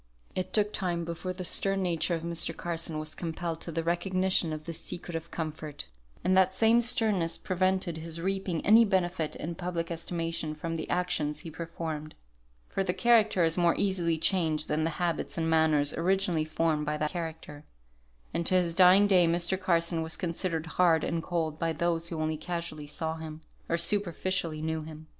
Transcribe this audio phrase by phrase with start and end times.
[0.33, 2.57] It took time before the stern nature of Mr.
[2.57, 5.85] Carson was compelled to the recognition of this secret of comfort,
[6.23, 11.41] and that same sternness prevented his reaping any benefit in public estimation from the actions
[11.41, 12.15] he performed;
[12.67, 16.97] for the character is more easily changed than the habits and manners originally formed by
[16.97, 17.63] that character,
[18.33, 19.55] and to his dying day Mr.
[19.61, 24.63] Carson was considered hard and cold by those who only casually saw him, or superficially
[24.63, 25.05] knew him.